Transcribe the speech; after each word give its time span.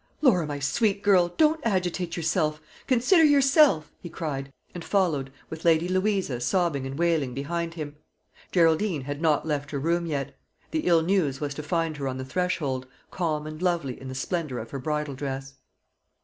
"Laura, 0.23 0.47
my 0.47 0.57
sweet 0.59 1.03
girl, 1.03 1.31
don't 1.37 1.59
agitate 1.63 2.17
yourself; 2.17 2.59
consider 2.87 3.23
yourself," 3.23 3.91
he 4.01 4.09
cried, 4.09 4.51
and 4.73 4.83
followed, 4.83 5.31
with 5.51 5.63
Lady 5.63 5.87
Louisa 5.87 6.39
sobbing 6.39 6.87
and 6.87 6.97
wailing 6.97 7.35
behind 7.35 7.75
him. 7.75 7.95
Geraldine 8.51 9.03
had 9.03 9.21
not 9.21 9.45
left 9.45 9.69
her 9.69 9.77
room 9.79 10.07
yet. 10.07 10.35
The 10.71 10.87
ill 10.87 11.03
news 11.03 11.39
was 11.39 11.53
to 11.53 11.61
find 11.61 11.97
her 11.97 12.07
on 12.07 12.17
the 12.17 12.25
threshold, 12.25 12.87
calm 13.11 13.45
and 13.45 13.61
lovely 13.61 14.01
in 14.01 14.07
the 14.07 14.15
splendour 14.15 14.57
of 14.57 14.71
her 14.71 14.79
bridal 14.79 15.13
dress. 15.13 15.53